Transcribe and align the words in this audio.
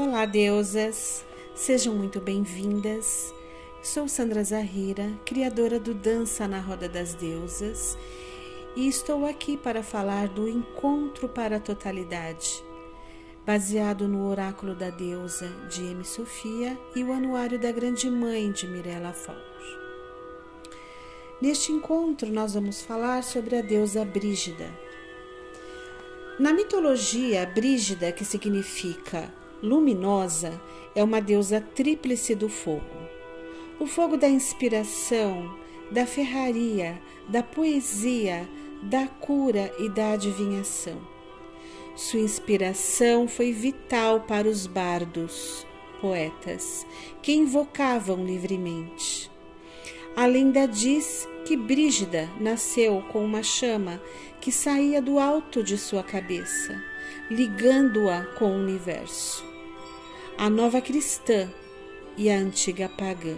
Olá, 0.00 0.24
deusas! 0.26 1.24
Sejam 1.56 1.92
muito 1.92 2.20
bem-vindas. 2.20 3.34
Sou 3.82 4.06
Sandra 4.06 4.44
Zahira, 4.44 5.10
criadora 5.26 5.80
do 5.80 5.92
Dança 5.92 6.46
na 6.46 6.60
Roda 6.60 6.88
das 6.88 7.14
Deusas, 7.14 7.98
e 8.76 8.86
estou 8.86 9.26
aqui 9.26 9.56
para 9.56 9.82
falar 9.82 10.28
do 10.28 10.48
Encontro 10.48 11.28
para 11.28 11.56
a 11.56 11.60
Totalidade, 11.60 12.62
baseado 13.44 14.06
no 14.06 14.28
Oráculo 14.28 14.72
da 14.72 14.88
Deusa 14.88 15.48
de 15.68 15.82
M. 15.86 16.04
Sofia 16.04 16.78
e 16.94 17.02
o 17.02 17.12
Anuário 17.12 17.58
da 17.58 17.72
Grande 17.72 18.08
Mãe 18.08 18.52
de 18.52 18.68
Mirella 18.68 19.12
Fowler. 19.12 19.42
Neste 21.42 21.72
encontro, 21.72 22.30
nós 22.30 22.54
vamos 22.54 22.82
falar 22.82 23.24
sobre 23.24 23.56
a 23.56 23.62
deusa 23.62 24.04
Brígida. 24.04 24.70
Na 26.38 26.52
mitologia, 26.52 27.44
Brígida, 27.52 28.12
que 28.12 28.24
significa 28.24 29.28
luminosa, 29.62 30.60
é 30.94 31.02
uma 31.02 31.20
deusa 31.20 31.60
tríplice 31.60 32.34
do 32.34 32.48
fogo. 32.48 32.84
O 33.78 33.86
fogo 33.86 34.16
da 34.16 34.28
inspiração, 34.28 35.56
da 35.90 36.06
ferraria, 36.06 37.00
da 37.28 37.42
poesia, 37.42 38.48
da 38.82 39.06
cura 39.06 39.72
e 39.78 39.88
da 39.88 40.12
adivinhação. 40.12 40.98
Sua 41.96 42.20
inspiração 42.20 43.26
foi 43.26 43.52
vital 43.52 44.20
para 44.20 44.48
os 44.48 44.66
bardos, 44.66 45.66
poetas, 46.00 46.86
que 47.22 47.32
invocavam 47.32 48.24
livremente. 48.24 49.30
A 50.14 50.26
lenda 50.26 50.66
diz 50.66 51.28
que 51.44 51.56
Brígida 51.56 52.28
nasceu 52.40 53.02
com 53.12 53.24
uma 53.24 53.42
chama 53.42 54.00
que 54.40 54.52
saía 54.52 55.00
do 55.00 55.18
alto 55.18 55.62
de 55.62 55.78
sua 55.78 56.02
cabeça, 56.02 56.80
ligando-a 57.30 58.24
com 58.38 58.46
o 58.46 58.60
universo. 58.60 59.47
A 60.38 60.48
nova 60.48 60.80
cristã 60.80 61.52
e 62.16 62.30
a 62.30 62.38
antiga 62.38 62.88
pagã, 62.88 63.36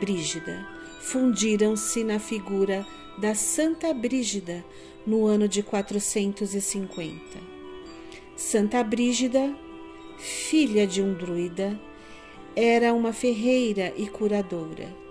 Brígida, 0.00 0.66
fundiram-se 1.02 2.02
na 2.02 2.18
figura 2.18 2.84
da 3.18 3.34
Santa 3.34 3.92
Brígida 3.92 4.64
no 5.06 5.26
ano 5.26 5.46
de 5.46 5.62
450. 5.62 7.20
Santa 8.36 8.82
Brígida, 8.82 9.54
filha 10.18 10.86
de 10.86 11.02
um 11.02 11.14
druida, 11.14 11.78
era 12.56 12.92
uma 12.92 13.12
ferreira 13.12 13.92
e 13.96 14.08
curadora 14.08 15.08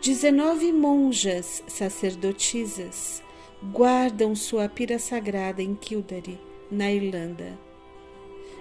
Dezenove 0.00 0.72
monjas 0.72 1.62
sacerdotisas 1.66 3.22
guardam 3.62 4.34
sua 4.34 4.66
pira 4.66 4.98
sagrada 4.98 5.62
em 5.62 5.74
Kildare, 5.74 6.40
na 6.70 6.90
Irlanda. 6.90 7.58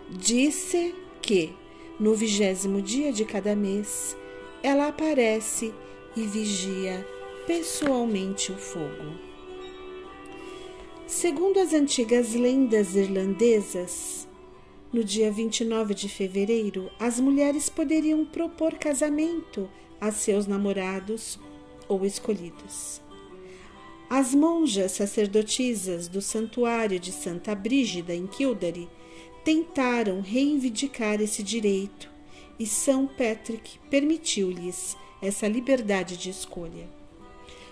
Disse 0.09 0.93
que, 1.29 1.53
no 1.99 2.15
vigésimo 2.15 2.81
dia 2.81 3.13
de 3.13 3.23
cada 3.23 3.55
mês, 3.55 4.17
ela 4.63 4.87
aparece 4.87 5.71
e 6.17 6.23
vigia 6.23 7.07
pessoalmente 7.45 8.51
o 8.51 8.57
fogo. 8.57 9.13
Segundo 11.05 11.59
as 11.59 11.71
antigas 11.71 12.33
lendas 12.33 12.95
irlandesas, 12.95 14.27
no 14.91 15.03
dia 15.03 15.31
29 15.31 15.93
de 15.93 16.09
fevereiro, 16.09 16.89
as 16.99 17.19
mulheres 17.19 17.69
poderiam 17.69 18.25
propor 18.25 18.79
casamento 18.79 19.69
a 20.01 20.11
seus 20.11 20.47
namorados 20.47 21.39
ou 21.87 22.07
escolhidos. 22.07 23.03
As 24.09 24.33
monjas 24.33 24.93
sacerdotisas 24.93 26.07
do 26.07 26.23
santuário 26.23 26.99
de 26.99 27.11
Santa 27.11 27.53
Brígida, 27.53 28.15
em 28.15 28.25
Kildare, 28.25 28.89
tentaram 29.49 30.21
reivindicar 30.21 31.19
esse 31.19 31.41
direito 31.41 32.07
e 32.59 32.67
São 32.67 33.07
Patrick 33.07 33.79
permitiu-lhes 33.89 34.95
essa 35.23 35.47
liberdade 35.47 36.17
de 36.17 36.29
escolha. 36.29 36.87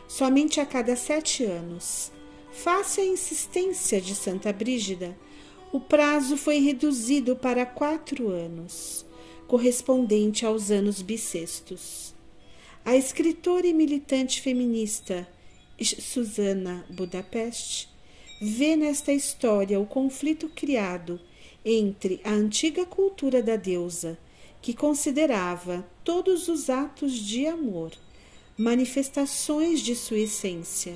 Somente 0.07 0.59
a 0.59 0.65
cada 0.65 0.95
sete 0.95 1.43
anos, 1.43 2.11
face 2.51 2.99
à 2.99 3.05
insistência 3.05 4.01
de 4.01 4.15
Santa 4.15 4.51
Brígida, 4.51 5.15
o 5.71 5.79
prazo 5.79 6.35
foi 6.35 6.57
reduzido 6.57 7.35
para 7.35 7.63
quatro 7.63 8.27
anos, 8.29 9.05
correspondente 9.47 10.47
aos 10.47 10.71
anos 10.71 11.03
bissextos. 11.03 12.11
A 12.83 12.95
escritora 12.95 13.67
e 13.67 13.73
militante 13.73 14.41
feminista 14.41 15.27
Susana 15.79 16.87
Budapest 16.89 17.87
vê 18.41 18.75
nesta 18.75 19.13
história 19.13 19.79
o 19.79 19.85
conflito 19.85 20.49
criado 20.49 21.21
entre 21.69 22.21
a 22.23 22.31
antiga 22.31 22.85
cultura 22.85 23.43
da 23.43 23.57
deusa, 23.57 24.17
que 24.61 24.73
considerava 24.73 25.85
todos 26.01 26.47
os 26.47 26.69
atos 26.69 27.11
de 27.11 27.45
amor 27.45 27.91
manifestações 28.57 29.81
de 29.81 29.93
sua 29.93 30.19
essência, 30.19 30.95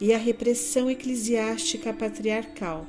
e 0.00 0.12
a 0.14 0.18
repressão 0.18 0.90
eclesiástica 0.90 1.92
patriarcal, 1.92 2.86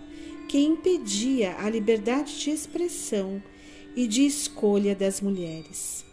que 0.48 0.60
impedia 0.60 1.58
a 1.60 1.70
liberdade 1.70 2.40
de 2.40 2.52
expressão 2.52 3.44
e 3.96 4.08
de 4.08 4.26
escolha 4.26 4.96
das 4.96 5.20
mulheres. 5.20 6.06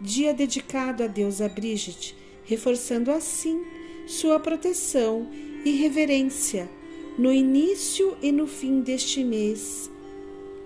Dia 0.00 0.32
dedicado 0.32 1.02
à 1.02 1.06
deusa 1.06 1.48
Brigitte, 1.48 2.16
reforçando 2.44 3.10
assim 3.10 3.62
sua 4.06 4.40
proteção 4.40 5.30
e 5.64 5.72
reverência 5.72 6.68
no 7.18 7.30
início 7.30 8.16
e 8.22 8.32
no 8.32 8.46
fim 8.46 8.80
deste 8.80 9.22
mês 9.22 9.90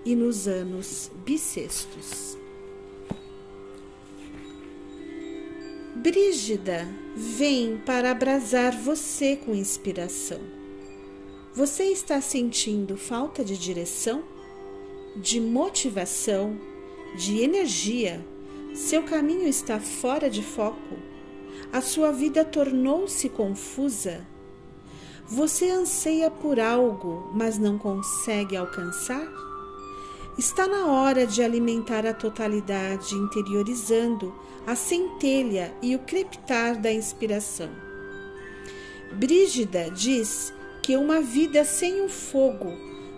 e 0.05 0.15
nos 0.15 0.47
anos 0.47 1.11
bissextos. 1.25 2.37
Brígida 5.95 6.87
vem 7.15 7.77
para 7.77 8.11
abrasar 8.11 8.79
você 8.79 9.35
com 9.35 9.55
inspiração. 9.55 10.39
Você 11.53 11.85
está 11.85 12.21
sentindo 12.21 12.95
falta 12.95 13.43
de 13.43 13.57
direção, 13.57 14.23
de 15.15 15.41
motivação, 15.41 16.59
de 17.17 17.41
energia? 17.41 18.23
Seu 18.75 19.03
caminho 19.03 19.47
está 19.47 19.79
fora 19.79 20.29
de 20.29 20.43
foco. 20.43 20.95
A 21.71 21.81
sua 21.81 22.11
vida 22.11 22.45
tornou-se 22.45 23.29
confusa. 23.29 24.27
Você 25.27 25.71
anseia 25.71 26.29
por 26.29 26.59
algo, 26.59 27.31
mas 27.33 27.57
não 27.57 27.79
consegue 27.79 28.55
alcançar? 28.55 29.25
Está 30.37 30.67
na 30.67 30.87
hora 30.87 31.25
de 31.25 31.41
alimentar 31.41 32.05
a 32.05 32.13
totalidade, 32.13 33.15
interiorizando 33.15 34.35
a 34.67 34.75
centelha 34.75 35.73
e 35.81 35.95
o 35.95 35.99
crepitar 35.99 36.77
da 36.81 36.91
inspiração. 36.91 37.69
Brígida 39.13 39.89
diz 39.91 40.53
que 40.83 40.97
uma 40.97 41.21
vida 41.21 41.63
sem 41.63 42.01
o 42.01 42.09
fogo 42.09 42.73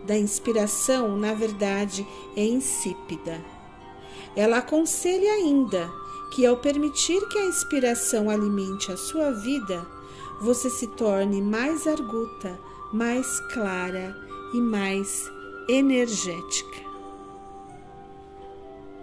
da 0.05 0.15
inspiração, 0.15 1.17
na 1.17 1.33
verdade, 1.33 2.05
é 2.35 2.45
insípida. 2.45 3.43
Ela 4.35 4.59
aconselha 4.59 5.31
ainda 5.31 5.91
que, 6.31 6.45
ao 6.45 6.57
permitir 6.57 7.27
que 7.29 7.39
a 7.39 7.45
inspiração 7.45 8.29
alimente 8.29 8.91
a 8.91 8.97
sua 8.97 9.31
vida, 9.31 9.87
você 10.39 10.69
se 10.69 10.85
torne 10.85 11.41
mais 11.41 11.87
arguta, 11.87 12.59
mais 12.93 13.39
clara 13.51 14.15
e 14.53 14.61
mais 14.61 15.31
energética. 15.67 16.86